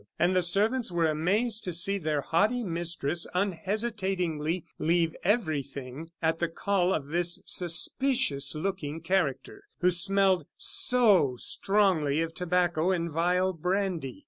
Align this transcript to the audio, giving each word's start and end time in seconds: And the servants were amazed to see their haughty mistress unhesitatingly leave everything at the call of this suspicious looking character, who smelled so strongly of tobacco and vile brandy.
And 0.17 0.35
the 0.35 0.41
servants 0.41 0.91
were 0.91 1.05
amazed 1.05 1.63
to 1.65 1.71
see 1.71 1.99
their 1.99 2.21
haughty 2.21 2.63
mistress 2.63 3.27
unhesitatingly 3.35 4.65
leave 4.79 5.15
everything 5.23 6.09
at 6.23 6.39
the 6.39 6.47
call 6.49 6.91
of 6.91 7.09
this 7.09 7.39
suspicious 7.45 8.55
looking 8.55 9.01
character, 9.01 9.65
who 9.81 9.91
smelled 9.91 10.47
so 10.57 11.35
strongly 11.37 12.19
of 12.23 12.33
tobacco 12.33 12.89
and 12.89 13.11
vile 13.11 13.53
brandy. 13.53 14.19